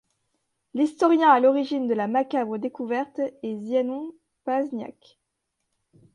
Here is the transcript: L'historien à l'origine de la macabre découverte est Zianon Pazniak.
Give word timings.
L'historien 0.73 1.29
à 1.29 1.39
l'origine 1.39 1.85
de 1.87 1.93
la 1.93 2.07
macabre 2.07 2.57
découverte 2.57 3.19
est 3.43 3.59
Zianon 3.59 4.11
Pazniak. 4.45 5.19